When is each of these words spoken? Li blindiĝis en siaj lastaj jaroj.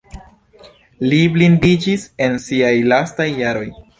Li 1.11 1.19
blindiĝis 1.35 2.07
en 2.29 2.39
siaj 2.47 2.75
lastaj 2.95 3.31
jaroj. 3.45 3.67